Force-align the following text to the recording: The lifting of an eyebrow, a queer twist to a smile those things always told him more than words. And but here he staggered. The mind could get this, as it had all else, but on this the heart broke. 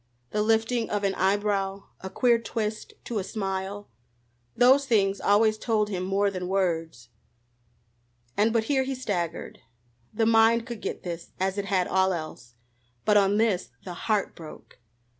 The 0.31 0.41
lifting 0.41 0.89
of 0.89 1.03
an 1.03 1.13
eyebrow, 1.13 1.83
a 1.99 2.09
queer 2.09 2.39
twist 2.39 2.93
to 3.03 3.19
a 3.19 3.23
smile 3.23 3.87
those 4.57 4.87
things 4.87 5.21
always 5.21 5.59
told 5.59 5.89
him 5.89 6.01
more 6.01 6.31
than 6.31 6.47
words. 6.47 7.09
And 8.35 8.51
but 8.51 8.63
here 8.63 8.81
he 8.81 8.95
staggered. 8.95 9.59
The 10.11 10.25
mind 10.25 10.65
could 10.65 10.81
get 10.81 11.03
this, 11.03 11.33
as 11.39 11.59
it 11.59 11.65
had 11.65 11.87
all 11.87 12.13
else, 12.13 12.55
but 13.05 13.15
on 13.15 13.37
this 13.37 13.69
the 13.83 13.93
heart 13.93 14.35
broke. 14.35 14.79